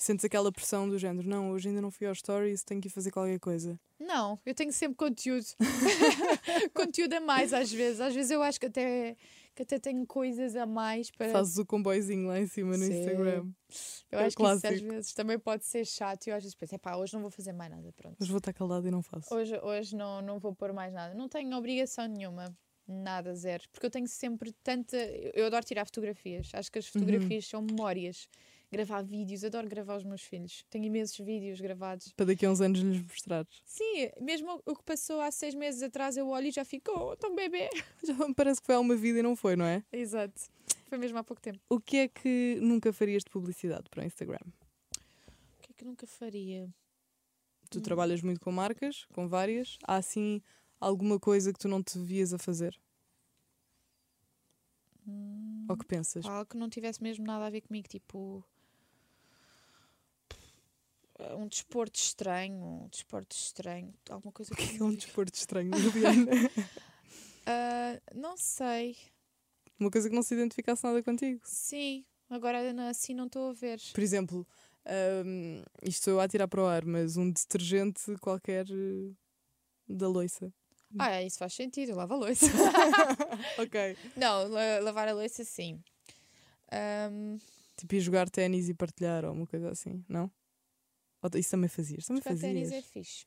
[0.00, 2.90] Sentes aquela pressão do género, não, hoje ainda não fui aos stories, tenho que ir
[2.90, 3.78] fazer qualquer coisa.
[3.98, 5.44] Não, eu tenho sempre conteúdo.
[6.72, 8.00] conteúdo a mais às vezes.
[8.00, 9.16] Às vezes eu acho que até,
[9.56, 11.30] que até tenho coisas a mais para.
[11.30, 12.96] Fazes o comboizinho lá em cima no Sim.
[12.96, 13.50] Instagram.
[14.12, 14.88] eu é acho que isso às clássico.
[14.88, 17.52] vezes também pode ser chato e eu às vezes penso, epá, hoje não vou fazer
[17.52, 18.16] mais nada, pronto.
[18.20, 19.34] Mas vou estar calado e não faço.
[19.34, 21.12] Hoje, hoje não, não vou pôr mais nada.
[21.12, 22.56] Não tenho obrigação nenhuma.
[22.86, 23.64] Nada, zero.
[23.72, 24.96] Porque eu tenho sempre tanta.
[24.96, 26.50] Eu eu adoro tirar fotografias.
[26.54, 28.28] Acho que as fotografias são memórias.
[28.70, 30.62] Gravar vídeos, adoro gravar os meus filhos.
[30.68, 32.12] Tenho imensos vídeos gravados.
[32.12, 33.62] Para daqui a uns anos lhes mostrares.
[33.64, 37.16] Sim, mesmo o que passou há seis meses atrás, eu olho e já fico, oh,
[37.16, 37.70] tão bebê.
[38.04, 39.82] Já me parece que foi há uma vida e não foi, não é?
[39.90, 40.42] Exato.
[40.86, 41.58] Foi mesmo há pouco tempo.
[41.70, 44.38] O que é que nunca farias de publicidade para o Instagram?
[44.46, 46.68] O que é que nunca faria?
[47.70, 47.82] Tu Hum.
[47.82, 49.78] trabalhas muito com marcas, com várias.
[49.86, 50.42] Há assim
[50.78, 52.78] alguma coisa que tu não te vias a fazer?
[55.68, 56.24] Ou que pensas?
[56.26, 58.44] Algo que não tivesse mesmo nada a ver comigo, tipo.
[61.36, 65.72] Um desporto estranho, um desporto estranho, alguma coisa O que é que um desporto estranho,
[65.80, 66.32] Juliana?
[67.46, 68.96] Ah, Não sei.
[69.80, 71.40] uma coisa que não se identificasse nada contigo.
[71.44, 73.80] Sim, agora assim não estou a ver.
[73.92, 74.46] Por exemplo,
[75.24, 79.12] hum, isto estou eu a tirar para o ar, mas um detergente qualquer eh,
[79.88, 80.52] da loiça.
[80.98, 82.46] Ah, isso faz sentido, lava a louça.
[83.58, 83.96] ok.
[84.16, 85.82] não, la- lavar a louça sim.
[86.72, 87.38] Ahm,
[87.76, 90.28] Tipo, ir jogar ténis e partilhar ou uma coisa assim, não?
[91.22, 92.06] Ou isso também fazias?
[92.06, 92.84] Também jogar ténis fazias.
[92.84, 93.26] é fixe.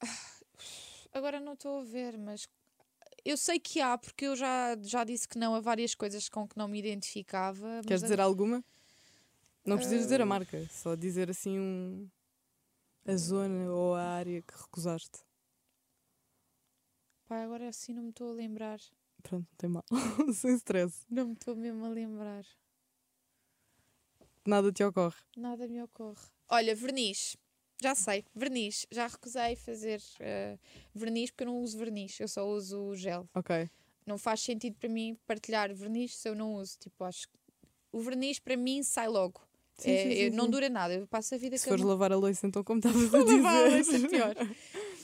[0.00, 0.32] Ah,
[1.14, 2.48] Agora não estou a ver, mas
[3.24, 6.48] eu sei que há, porque eu já, já disse que não a várias coisas com
[6.48, 7.82] que não me identificava.
[7.86, 8.64] Queres dizer alguma?
[9.64, 10.26] Não precisas dizer a Ah.
[10.26, 12.08] marca, só dizer assim um...
[13.06, 15.20] a zona ou a área que recusaste.
[17.26, 18.80] Pá, agora assim não me estou a lembrar.
[19.22, 19.84] Pronto, não tem mal.
[20.34, 21.04] Sem stress.
[21.08, 22.44] Não me estou mesmo a lembrar.
[24.46, 25.16] Nada te ocorre.
[25.36, 26.20] Nada me ocorre.
[26.48, 27.36] Olha, verniz.
[27.80, 28.86] Já sei, verniz.
[28.90, 30.58] Já recusei fazer eh,
[30.94, 33.28] verniz porque eu não uso verniz, eu só uso gel.
[33.34, 33.68] Ok.
[34.06, 36.76] Não faz sentido para mim partilhar verniz se eu não uso.
[36.78, 37.34] Tipo, acho que
[37.92, 39.40] o verniz para mim sai logo.
[39.78, 40.50] Sim, É, sim, sim, eu- não sim.
[40.50, 43.18] dura nada, eu passo a vida Se fores lavar a louça, então como estavas a
[43.18, 43.92] lavar a dizer.
[43.92, 44.34] louça, pior.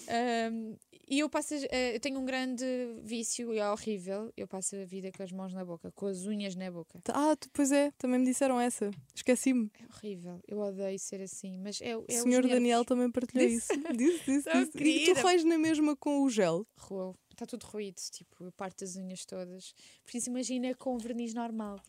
[0.09, 0.77] Ahm,
[1.11, 2.65] e eu passo, eh, eu tenho um grande
[3.03, 4.33] vício e é horrível.
[4.37, 7.01] Eu passo a vida com as mãos na boca, com as unhas na boca.
[7.09, 8.91] Ah, pois é, também me disseram essa.
[9.15, 9.71] Esqueci-me.
[9.81, 10.41] É horrível.
[10.47, 12.47] Eu odeio ser assim, mas é, é o senhor.
[12.47, 13.73] Daniel também partilhou Disse.
[13.73, 13.89] isso.
[13.97, 15.11] Disse, disse, disse.
[15.11, 16.67] E tu rais na mesma com o gel.
[16.79, 17.15] Ruou.
[17.31, 19.73] Está tudo ruído, tipo, eu parto as unhas todas.
[20.05, 21.81] Por isso imagina com verniz normal.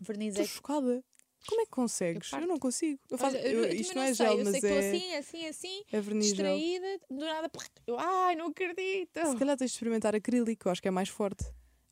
[0.00, 1.04] Verniz Estou é chocada.
[1.46, 2.26] Como é que consegues?
[2.26, 2.46] Eu, parto.
[2.48, 2.98] não consigo.
[3.10, 4.60] Eu faço, Olha, eu- eu- eu isto também não é sei, gel, eu mas sei
[4.60, 6.34] que é, estou assim, assim, assim, é verniz gel.
[6.56, 7.50] distraída, do nada,
[7.86, 9.10] eu, ai, não acredito.
[9.30, 11.44] Se calhar tens de experimentar acrílico, eu acho que é mais forte.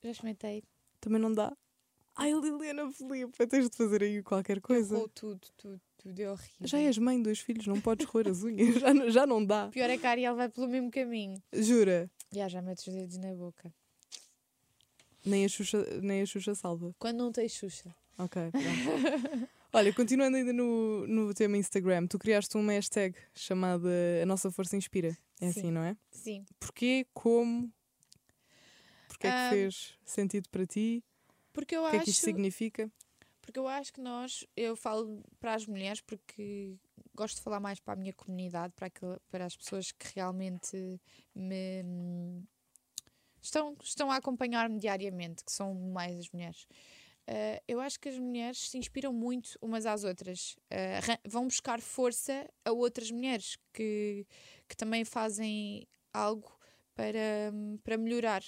[0.02, 0.62] Já experimentei.
[1.00, 1.56] Também não dá.
[2.16, 4.94] Ai, Liliana Felipe, tens de fazer aí qualquer coisa.
[4.94, 6.66] Errou tudo, tudo, tudo é horrível.
[6.68, 8.74] Já és mãe de dois filhos, não podes roer as unhas.
[8.80, 9.66] Já, não- já não dá.
[9.66, 11.42] O pior é que a Ariel vai pelo mesmo caminho.
[11.52, 12.08] Jura?
[12.30, 13.72] Já, já metes os dedos na boca.
[15.24, 16.94] Nem a Xuxa, nem a Xuxa salva.
[16.98, 17.94] Quando não tens Xuxa.
[18.18, 19.48] Ok, pronto.
[19.72, 23.88] Olha, continuando ainda no, no tema Instagram, tu criaste uma hashtag chamada
[24.22, 25.16] A Nossa Força Inspira.
[25.40, 25.60] É Sim.
[25.60, 25.96] assim, não é?
[26.12, 26.44] Sim.
[26.60, 27.06] Porquê?
[27.12, 27.72] Como?
[29.08, 31.02] Porquê é que Ah, fez sentido para ti?
[31.52, 32.04] Porque eu O que é acho.
[32.04, 32.90] que isto significa?
[33.42, 36.76] Porque eu acho que nós, eu falo para as mulheres porque
[37.14, 40.98] gosto de falar mais para a minha comunidade, para, aquela- para as pessoas que realmente
[41.34, 42.42] me hum,
[43.42, 46.66] estão, estão a acompanhar-me diariamente, que são mais as mulheres.
[47.26, 51.80] Ah, eu acho que as mulheres se inspiram muito umas às outras, arran- vão buscar
[51.80, 54.26] força a outras mulheres que,
[54.68, 56.52] que também fazem algo
[56.94, 58.42] para, para melhorar,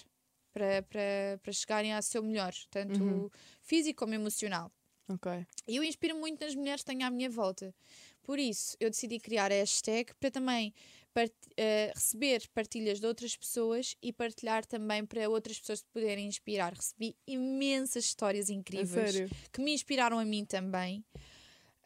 [0.53, 3.31] para, para, para chegarem ao seu melhor, tanto Uhum.
[3.62, 4.71] físico como emocional.
[5.09, 5.47] Ok.
[5.69, 7.75] E eu inspiro muito nas mulheres que tenho à minha volta.
[8.23, 10.73] Por isso, eu decidi criar a hashtag para também
[11.16, 16.26] part- eh, receber partilhas de outras pessoas e partilhar também para outras pessoas se poderem
[16.26, 16.74] inspirar.
[16.74, 19.14] Recebi imensas histórias incríveis
[19.50, 21.02] que me inspiraram a mim também.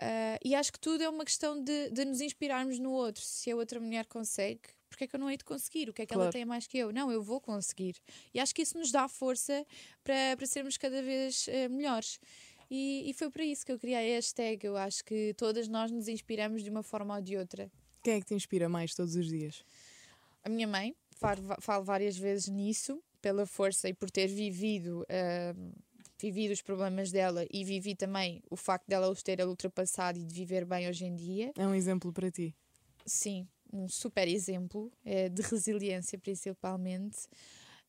[0.00, 3.22] Ah, e acho que tudo é uma questão de, de nos inspirarmos no outro.
[3.22, 5.88] Se a outra mulher consegue, porque é que eu não hei de conseguir?
[5.88, 6.32] O que é que ela Claro.
[6.32, 6.90] tem a mais que eu?
[6.92, 7.94] Não, eu vou conseguir.
[8.34, 9.64] E acho que isso nos dá força
[10.02, 12.18] para, para sermos cada vez eh, melhores.
[12.70, 14.66] E, e foi para isso que eu criei a hashtag.
[14.66, 17.70] Eu acho que todas nós nos inspiramos de uma forma ou de outra.
[18.02, 19.62] Quem é que te inspira mais todos os dias?
[20.42, 20.94] A minha mãe,
[21.60, 25.72] falo, várias vezes nisso, pela força e por ter vivido, ahm,
[26.18, 30.34] vivido os problemas dela e vivi também o facto dela os ter ultrapassado e de
[30.34, 31.52] viver bem hoje em dia.
[31.56, 32.54] É um exemplo para ti.
[33.04, 37.28] Sim, um super exemplo eh, de resiliência, principalmente.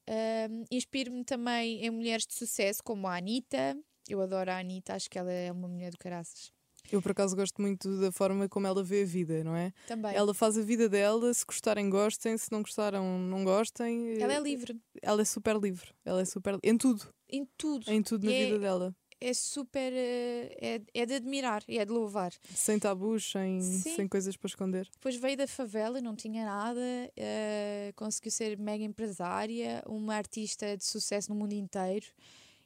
[0.07, 3.77] Ahm, Inspiro-me também em mulheres de sucesso, como a Anitta.
[4.09, 6.51] Eu adoro a Anitta, acho que ela é uma mulher do caraças.
[6.89, 9.73] Eu, por acaso, gosto muito da forma como ela vê a vida, não é?
[9.87, 10.13] Também.
[10.15, 14.21] Ela faz a vida dela, se gostarem, gostem, se não gostaram, não gostem.
[14.21, 15.89] Ela é livre Ela é super livre.
[16.03, 16.57] Ela é super.
[16.63, 17.07] Em tudo.
[17.29, 17.89] em tudo.
[17.91, 18.95] Em tudo na é- vida dela.
[19.23, 19.93] É super.
[19.93, 22.33] eh, É, é de admirar e é de louvar.
[22.55, 23.95] Sem tabus, sem, Sim.
[23.95, 24.89] sem coisas para esconder.
[24.91, 26.81] Depois veio da favela, não tinha nada,
[27.15, 32.07] eh, conseguiu ser mega empresária, uma artista de sucesso no mundo inteiro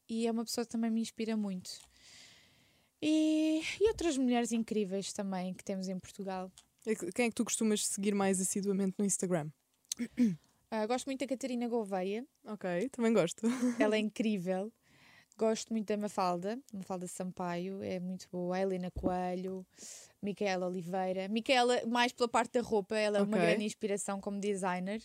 [0.09, 1.71] e é uma pessoa que também me inspira muito.
[3.07, 6.51] E, e outras mulheres incríveis também que temos em Portugal.
[6.83, 9.49] Que- Quem é que tu costumas seguir mais assiduamente no Instagram?
[10.71, 13.41] Ah, gosto muito da Catarina Gouveia, Ok, também gosto.
[13.79, 14.71] ela é incrível.
[15.37, 18.55] Gosto muito da Mafalda, Mafalda Sampaio, é muito boa.
[18.55, 19.65] A Helena Coelho,
[20.21, 21.27] Micaela Oliveira.
[21.27, 23.41] Micaela, mais pela parte da roupa, ela é uma Ok.
[23.45, 25.01] grande inspiração como designer.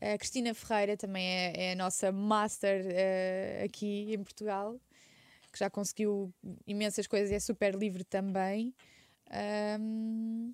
[0.00, 4.78] A Cristina Ferreira também é, é a nossa master eh, aqui em Portugal,
[5.54, 6.34] que já conseguiu
[6.66, 8.74] imensas coisas e é super livre também.
[9.30, 10.52] Ahm,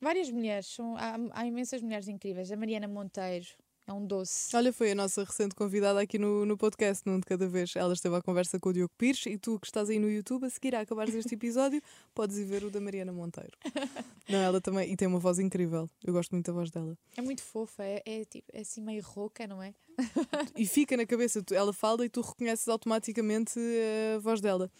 [0.00, 2.50] várias mulheres, são- há, há imensas mulheres incríveis.
[2.50, 3.46] A Mariana Monteiro
[3.92, 4.56] é um doce.
[4.56, 7.76] Olha, foi a nossa recente convidada aqui no, no podcast, num de cada vez.
[7.76, 10.46] Ela esteve à conversa com o Diogo Pires e tu que estás aí no YouTube,
[10.46, 11.82] a seguir a acabares este episódio,
[12.14, 13.52] podes ir ver o da Mariana Monteiro.
[14.28, 14.90] Não, ela também.
[14.90, 15.88] E tem uma voz incrível.
[16.02, 16.96] Eu gosto muito da voz dela.
[17.16, 19.74] É muito fofa, é, é, tipo, é assim meio rouca, não é?
[20.56, 23.58] E fica na cabeça, ela fala e tu reconheces automaticamente
[24.16, 24.70] a voz dela.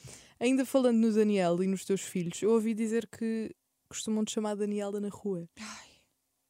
[0.41, 3.55] Ainda falando no Daniel e nos teus filhos, eu ouvi dizer que
[3.89, 5.47] costumam te chamar Daniela na rua.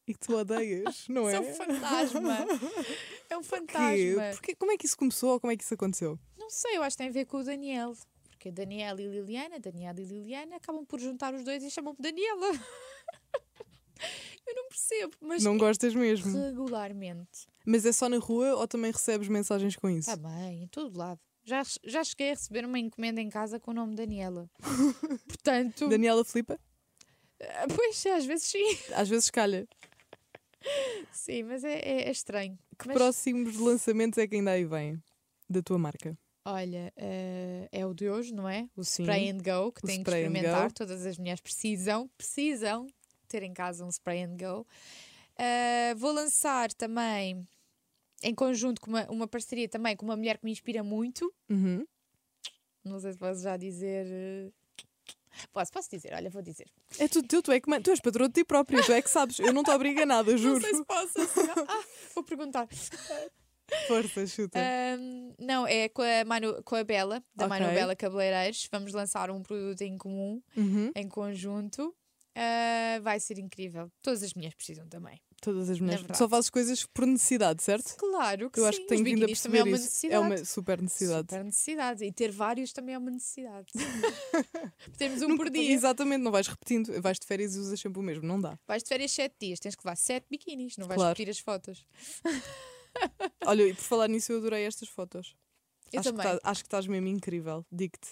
[0.06, 1.34] E que tu odeias, não é?
[1.34, 2.38] É um fantasma.
[3.30, 4.30] É um fantasma.
[4.32, 6.18] Porque, como é que isso começou ou como é que isso aconteceu?
[6.36, 7.94] Não sei, eu acho que tem a ver com o Daniel.
[8.28, 12.52] Porque Daniel e Liliana, Daniel e Liliana acabam por juntar os dois e chamam-me Daniela.
[14.46, 16.30] eu não percebo, mas Não gostas mesmo.
[16.38, 17.46] regularmente.
[17.64, 20.10] Mas é só na rua ou também recebes mensagens com isso?
[20.10, 21.20] Também, em todo lado.
[21.44, 24.50] Já, já cheguei a receber uma encomenda em casa com o nome Daniela.
[25.26, 26.58] Portanto, Daniela Flipa?
[27.40, 28.78] ah, pois, às vezes sim.
[28.94, 29.66] Às vezes calha.
[31.12, 32.58] Sim, mas é, é- é estranho.
[32.78, 35.02] Que Mas- próximos lançamentos é que ainda aí vêm
[35.48, 36.16] da tua marca?
[36.44, 38.68] Olha, eh, é o de hoje, não é?
[38.76, 39.02] O Sim.
[39.04, 40.72] spray and go, que tem que experimentar.
[40.72, 42.86] Todas as mulheres precisam, precisam
[43.28, 44.66] ter em casa um spray and go.
[45.38, 47.46] Eh, vou lançar também,
[48.24, 51.32] em conjunto com uma, uma parceria também com uma mulher que me inspira muito.
[51.48, 51.86] Uhum.
[52.84, 54.52] Não sei se posso já dizer.
[55.52, 56.66] Posso, posso dizer, olha, vou dizer.
[56.98, 59.10] É tudo teu, tu é que tu és patroa de ti própria, tu é que
[59.10, 59.38] sabes.
[59.38, 60.54] Eu não te obrigo a nada, juro.
[60.54, 61.20] Não sei se posso.
[61.20, 61.84] assim, ah,
[62.14, 62.66] vou perguntar.
[63.86, 64.58] Força, chuta.
[64.58, 67.58] Ahm, não, é com a, Manu, com a Bela, da Ok.
[67.58, 68.68] Manu Bela Cabeleireiros.
[68.70, 70.42] Vamos lançar um produto em comum.
[70.56, 70.90] Uhum.
[70.94, 71.94] em conjunto.
[72.34, 73.90] Ah, vai ser incrível.
[74.00, 75.20] Todas as mulheres precisam também.
[75.42, 76.00] Todas as mulheres.
[76.02, 76.18] verdade.
[76.18, 77.96] Só fazes coisas por necessidade, certo?
[77.96, 78.68] Claro que Eu sim.
[78.70, 79.84] acho que tenho vindo a é perceber uma isso.
[79.84, 80.14] necessidade.
[80.14, 81.20] É uma super necessidade.
[81.28, 82.04] Super necessidade.
[82.04, 83.66] E ter vários também é uma necessidade.
[84.96, 85.72] Temos um Nunca- por dia.
[85.72, 87.02] Exatamente, não vais repetindo.
[87.02, 88.56] Vais de férias e usas sempre o mesmo, não dá.
[88.68, 91.10] Vais de férias sete dias, tens que levar sete biquinis, não vais Claro.
[91.10, 91.84] repetir as fotos.
[93.44, 95.34] Olha, e por falar nisso, eu adorei estas fotos.
[95.92, 96.26] Eu acho, também.
[96.34, 98.10] Que tá- acho que estás mesmo incrível, digo-te.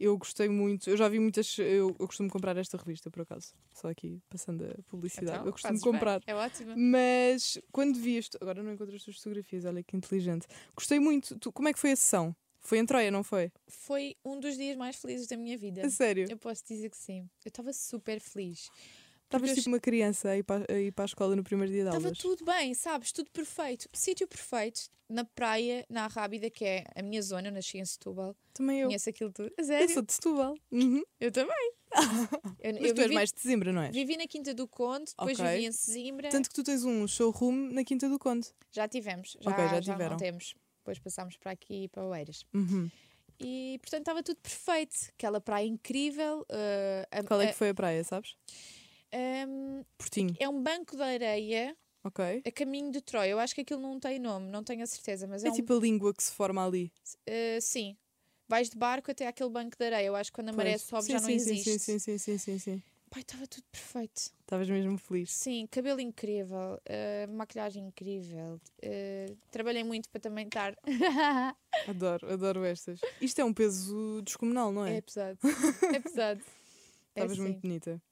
[0.00, 1.58] Eu gostei muito, eu já vi muitas.
[1.58, 3.52] Eu, eu costumo comprar esta revista, por acaso.
[3.74, 5.30] Só aqui, passando a publicidade.
[5.38, 5.92] Então, eu costumo fazes bem.
[5.92, 6.22] comprar.
[6.26, 6.74] É ótimo.
[6.76, 8.38] Mas quando vi isto.
[8.40, 10.46] Agora não encontro as tuas fotografias, olha que inteligente.
[10.76, 11.36] Gostei muito.
[11.38, 12.34] Tu- como é que foi a sessão?
[12.60, 13.50] Foi em Troia, não foi?
[13.68, 15.86] Foi um dos dias mais felizes da minha vida.
[15.86, 16.26] A sério?
[16.28, 17.20] Eu posso dizer que sim.
[17.44, 18.68] Eu estava super feliz.
[19.28, 21.70] Estavas eu tipo uma criança a ir, para, a ir para a escola no primeiro
[21.70, 22.18] dia de Estava aulas.
[22.18, 23.12] tudo bem, sabes?
[23.12, 23.86] Tudo perfeito.
[23.92, 24.80] Sítio perfeito.
[25.08, 27.48] Na praia, na Arrábida, que é a minha zona.
[27.48, 28.34] Eu nasci em Setúbal.
[28.54, 28.88] Também eu.
[28.88, 29.48] Conheço aquilo tudo.
[29.56, 29.88] A Eu sério?
[29.94, 30.54] sou de Setúbal.
[30.70, 31.02] Uhum.
[31.20, 31.72] Eu também.
[32.60, 33.94] eu, Mas eu tu és vivi, mais de Sesimbra, não és?
[33.94, 35.50] vivi na Quinta do Conde, depois Ok.
[35.52, 36.28] vivi em Sesimbra.
[36.28, 38.48] Tanto que tu tens um showroom na Quinta do Conde.
[38.70, 39.36] Já tivemos.
[39.40, 40.10] Já, Ok, já já tiveram.
[40.12, 40.54] não temos.
[40.80, 42.44] Depois passámos para aqui para Oeiras.
[42.54, 42.90] Uhum.
[43.40, 44.94] E portanto estava tudo perfeito.
[45.16, 46.44] Aquela praia incrível.
[46.50, 48.36] eh, a- Qual é que foi a praia, sabes?
[49.96, 50.34] Portinho.
[50.38, 52.42] é um banco de areia Ok.
[52.46, 53.30] a caminho de Troia.
[53.30, 55.54] Eu acho que aquilo não tem nome, não tenho a certeza, mas é, É um.
[55.54, 56.92] tipo a língua que se forma ali.
[57.26, 57.96] eh, sim.
[58.48, 60.06] Vais de barco até aquele banco de areia.
[60.06, 61.78] Eu acho que quando a maré sobe sim, já não sim, existe.
[61.78, 62.82] Sim, sim, sim, sim, sim, sim.
[63.10, 64.18] Pai, estava tudo perfeito.
[64.40, 65.30] Estavas mesmo feliz.
[65.32, 68.58] Sim, cabelo incrível, eh, maquilhagem incrível.
[68.82, 70.74] eh, trabalhei muito para também estar.
[71.86, 73.00] Adoro, adoro estas.
[73.20, 75.00] Isto é um peso descomunal, não é é?
[75.00, 75.38] pesado.
[75.94, 76.40] É pesado.
[77.14, 77.42] É Estavas sim.
[77.42, 78.02] muito bonita.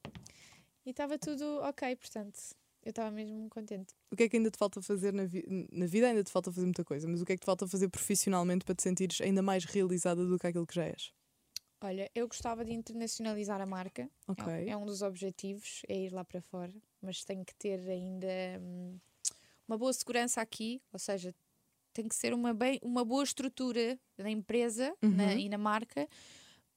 [0.86, 2.38] E estava tudo ok, portanto,
[2.84, 3.92] eu estava mesmo contente.
[4.10, 6.06] O que é que ainda te falta fazer na, vi- na vida?
[6.06, 8.64] Ainda te falta fazer muita coisa, mas o que é que te falta fazer profissionalmente
[8.64, 11.12] para te sentires ainda mais realizada do que aquilo que já és?
[11.80, 14.02] Olha, eu gostava de internacionalizar a marca.
[14.02, 14.68] É- Ok.
[14.68, 16.72] É, um dos objetivos, é ir lá para fora.
[17.02, 18.28] Mas tenho que ter ainda
[18.60, 18.96] hum,
[19.66, 21.34] uma boa segurança aqui, ou seja,
[21.92, 25.38] tem que ser uma, bem, uma boa estrutura na empresa na- Uhum.
[25.38, 26.08] e na marca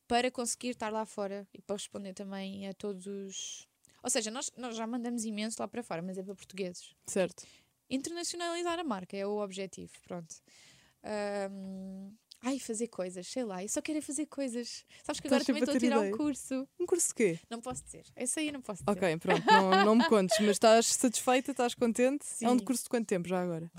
[0.08, 3.69] para conseguir estar lá fora e para responder também a todos os.
[4.04, 6.96] Ou seja, nós, nós já mandamos imenso lá para fora, mas é para portugueses.
[7.06, 7.46] Certo.
[7.90, 10.36] Internacionalizar a marca é o objetivo, pronto.
[11.04, 14.86] Ahm, ai, fazer coisas, sei lá, eu só quero é fazer coisas.
[15.04, 16.18] Sabes que agora também estou a tirar um ideia.
[16.18, 16.68] curso.
[16.80, 17.40] Um curso de quê?
[17.50, 18.06] Não posso dizer.
[18.16, 18.98] Esse aí não posso dizer.
[18.98, 22.26] Ok, pronto, não, não me contes, mas estás satisfeita, estás contente?
[22.42, 22.66] É um Sim.
[22.66, 23.72] curso de quanto tempo já agora?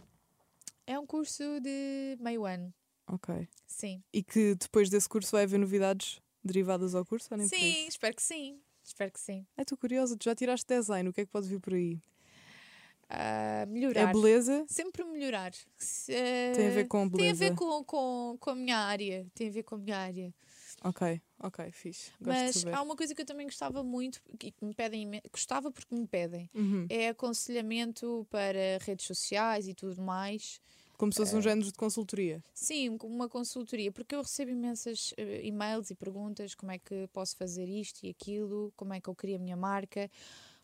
[0.87, 2.75] É um curso de meio ano.
[3.07, 3.49] Ok.
[3.67, 4.03] Sim.
[4.13, 7.29] E que depois desse curso vai haver novidades derivadas ao curso?
[7.31, 7.91] Ou nem Sim, isso?
[7.91, 8.61] espero que sim.
[8.91, 9.47] Espero que sim.
[9.57, 12.01] Ai, estou curiosa, tu já tiraste design, o que é que pode vir por aí?
[13.09, 14.13] É melhorar.
[14.13, 14.65] beleza?
[14.69, 15.53] Sempre melhorar.
[15.77, 16.13] Se-
[16.57, 17.45] Tem a ver com Tem a beleza.
[17.51, 19.27] ver com, com, com a minha área.
[19.35, 20.35] Tem a ver com a minha área.
[20.83, 22.11] Ok, ok, fixe.
[22.21, 25.09] Gosto Mas há uma coisa que eu também gostava muito e que me pedem.
[25.31, 26.51] Gostava porque me pedem.
[26.55, 26.87] Uhum.
[26.89, 30.61] É aconselhamento para redes sociais e tudo mais.
[31.01, 32.45] Como se fosse Eh, um género de consultoria.
[32.53, 37.09] Sim, um- uma consultoria, porque eu recebo imensas eh, e-mails e perguntas: como é que
[37.11, 40.11] posso fazer isto e aquilo, como é que eu crio a minha marca.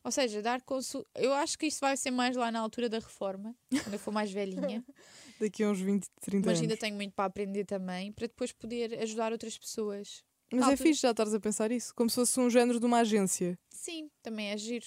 [0.05, 1.05] Ou seja, dar consul...
[1.17, 4.13] Eu acho que isto vai ser mais lá na altura da reforma, quando eu for
[4.13, 4.85] mais velhinha,
[5.41, 6.61] Daqui a uns 20, 30 mas anos.
[6.61, 10.23] ainda tenho muito para aprender também, para depois poder ajudar outras pessoas.
[10.53, 11.93] Mas é altura- fixe já estares a pensar isso.
[11.95, 13.59] Como se fosse um género de uma agência.
[13.71, 14.87] Sim, também é giro.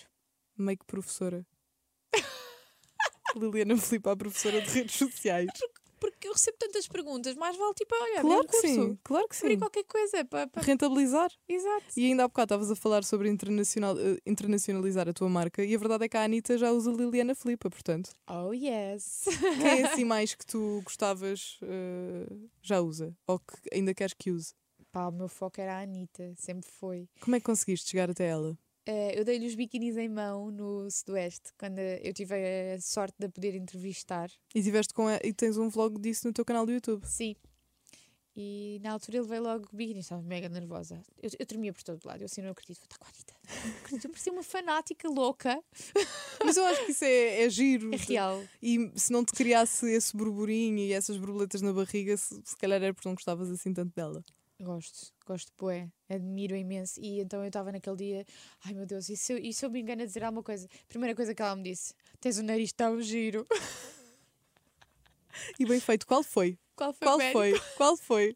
[0.55, 1.45] Meio que professora.
[3.35, 5.49] Liliana Filipe, a professora de redes sociais.
[5.99, 9.35] Porque eu recebo tantas perguntas, mais vale tipo, olha, claro que curso, sim, claro que
[9.35, 9.59] sim.
[9.59, 10.47] qualquer coisa para.
[10.47, 10.61] para...
[10.61, 11.29] Rentabilizar.
[11.47, 11.85] Exato.
[11.97, 15.75] E ainda há bocado estavas a falar sobre internacional, eh, internacionalizar a tua marca e
[15.75, 18.11] a verdade é que a Anitta já usa Liliana Filipa, portanto.
[18.29, 19.25] Oh, yes.
[19.59, 23.13] Quem é assim mais que tu gostavas eh, já usa?
[23.27, 24.53] Ou que ainda queres que use?
[24.91, 27.09] Pá, o meu foco era a Anitta, sempre foi.
[27.19, 28.57] Como é que conseguiste chegar até ela?
[28.91, 33.27] Eh, eu dei-lhe os biquinis em mão no Sudoeste, quando eu tive a sorte de
[33.27, 34.31] a poder entrevistar.
[34.55, 37.05] E tiveste com a, e tens um vlog disso no teu canal do YouTube.
[37.05, 37.35] Sim.
[38.35, 41.03] E na altura ele veio logo biquinis, estava mega nervosa.
[41.21, 43.35] Eu, eu tremia por todo lado, eu assim não acredito, está com a Anitta.
[44.03, 45.63] Eu parecia uma fanática louca.
[46.43, 47.93] Mas eu acho que isso é, é giro.
[47.93, 48.43] É real.
[48.59, 52.81] E se não te criasse esse burburinho e essas borboletas na barriga, se, se calhar
[52.81, 54.23] era porque não gostavas assim tanto dela.
[54.61, 56.99] Gosto, gosto bué, admiro imenso.
[56.99, 58.25] E então eu estava naquele dia,
[58.65, 60.67] ai meu Deus, e se, eu, e se eu me engano a dizer alguma coisa?
[60.87, 63.47] Primeira coisa que ela me disse: tens o nariz tão giro.
[65.57, 66.57] E bem feito, qual foi?
[66.75, 67.61] Qual foi Qual foi?
[67.75, 68.35] Qual foi?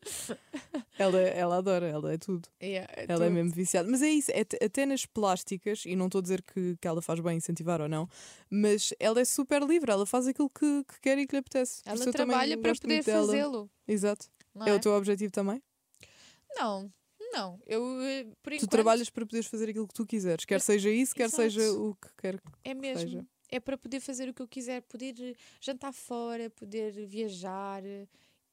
[1.00, 2.48] ela, ela adora, ela é tudo.
[2.62, 3.32] Yeah, Ela é tudo.
[3.32, 3.90] mesmo viciada.
[3.90, 7.02] Mas é isso, é até nas plásticas, e não estou a dizer que, que ela
[7.02, 8.08] faz bem incentivar ou não,
[8.50, 11.82] mas ela é super livre, ela faz aquilo que, que quer e que lhe apetece.
[11.86, 13.70] Ela trabalha para poder fazê-lo.
[13.88, 14.28] Exato.
[14.66, 14.70] É?
[14.70, 14.74] é?
[14.74, 15.62] o teu objetivo também?
[16.56, 16.92] Não,
[17.32, 17.60] não.
[17.66, 20.90] Eu, eh, por Tu enquanto, trabalhas para poderes fazer aquilo que tu quiseres, quer seja
[20.90, 21.44] isso, quer Exato.
[21.44, 22.42] seja o que quer.
[22.64, 23.00] é mesmo.
[23.00, 23.28] seja.
[23.50, 27.84] É para poder fazer o que eu quiser, poder eh, jantar fora, poder viajar.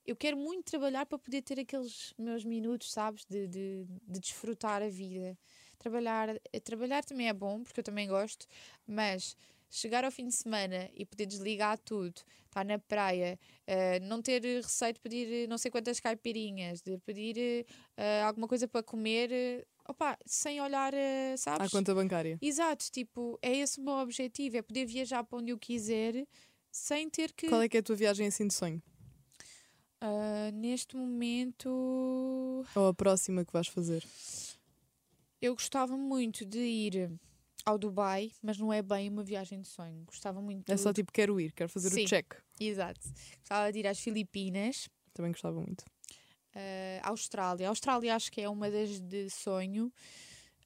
[0.07, 4.83] Eu quero muito trabalhar para poder ter aqueles meus minutos, sabes, de, de, de desfrutar
[4.83, 5.39] a vida.
[5.79, 8.47] Trabalhar, eh, trabalhar também é bom, porque eu também gosto,
[8.87, 9.37] mas
[9.71, 14.43] chegar ao fim de semana e poder desligar tudo, estar na praia, uh, não ter
[14.43, 17.65] receio de pedir não sei quantas caipirinhas, de pedir
[17.97, 20.93] uh, alguma coisa para comer, uh, opa, sem olhar,
[21.39, 21.69] sabes?
[21.69, 22.37] À conta bancária.
[22.43, 26.27] Exato, tipo, é esse o meu objetivo, é poder viajar para onde eu quiser
[26.73, 27.49] sem ter que.
[27.49, 28.83] Qual é que é a tua viagem assim de sonho?
[30.55, 31.69] neste momento.
[32.75, 34.03] Ou a próxima que vais fazer?
[35.43, 37.21] Eu gostava muito de ir
[37.65, 40.03] ao Dubai, mas não é bem uma viagem de sonho.
[40.07, 40.71] Gostava muito.
[40.71, 42.35] É só tipo, quero ir, quero fazer Sim, o check.
[42.59, 43.01] Exato.
[43.39, 44.89] Gostava de ir às Filipinas.
[45.13, 45.81] Também gostava muito.
[46.55, 47.67] Uh, Austrália.
[47.67, 49.93] A Austrália acho que é uma das de sonho.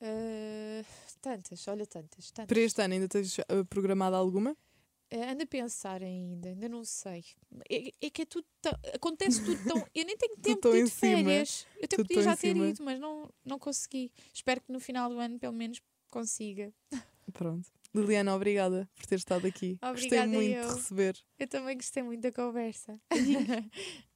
[0.00, 0.84] Uh,
[1.20, 2.46] tantas, olha, tantas, tantas.
[2.46, 4.56] Para este ano ainda tens uh, programada alguma?
[5.12, 7.24] Uh, ando a pensar ainda, ainda não sei.
[7.70, 9.76] É, é que é tudo tão, acontece tudo tão.
[9.94, 11.66] Eu nem tenho tempo de ir de férias.
[11.76, 14.10] Eu até podia já ter ido, mas não, não consegui.
[14.32, 15.80] Espero que no final do ano, pelo menos,
[16.14, 16.72] consiga.
[17.32, 17.68] Pronto.
[17.92, 19.78] Liliana, obrigada por ter estado aqui.
[19.82, 20.68] Obrigada gostei muito eu.
[20.68, 21.18] de receber.
[21.38, 23.00] Eu também gostei muito da conversa.